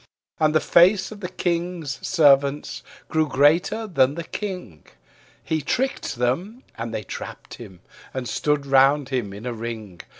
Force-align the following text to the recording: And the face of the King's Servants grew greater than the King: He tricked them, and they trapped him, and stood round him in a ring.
And 0.39 0.55
the 0.55 0.59
face 0.59 1.11
of 1.11 1.19
the 1.19 1.29
King's 1.29 1.99
Servants 2.01 2.81
grew 3.07 3.27
greater 3.27 3.85
than 3.85 4.15
the 4.15 4.23
King: 4.23 4.83
He 5.43 5.61
tricked 5.61 6.15
them, 6.15 6.63
and 6.75 6.91
they 6.91 7.03
trapped 7.03 7.53
him, 7.53 7.81
and 8.11 8.27
stood 8.27 8.65
round 8.65 9.09
him 9.09 9.31
in 9.31 9.45
a 9.45 9.53
ring. 9.53 10.01